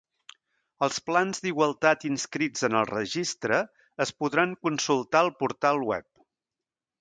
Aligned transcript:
Els 0.85 0.95
plans 1.09 1.41
d'igualtat 1.43 2.05
inscrits 2.09 2.65
en 2.69 2.77
el 2.79 2.87
Registre 2.93 3.59
es 4.07 4.13
podran 4.23 4.57
consultar 4.69 5.23
al 5.23 5.31
portal 5.45 5.85
web. 5.93 6.11